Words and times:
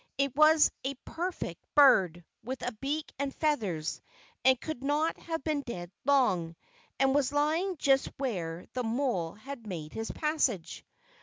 It 0.17 0.35
was 0.35 0.71
a 0.83 0.95
perfect 1.05 1.63
bird, 1.75 2.25
with 2.43 2.63
a 2.67 2.71
beak 2.71 3.13
and 3.19 3.31
feathers, 3.35 4.01
and 4.43 4.59
could 4.59 4.83
not 4.83 5.15
have 5.19 5.43
been 5.43 5.61
dead 5.61 5.91
long, 6.05 6.55
and 6.99 7.13
was 7.13 7.31
lying 7.31 7.77
just 7.77 8.07
where 8.17 8.65
the 8.73 8.83
mole 8.83 9.33
had 9.35 9.67
made 9.67 9.93
his 9.93 10.09
passage. 10.09 10.83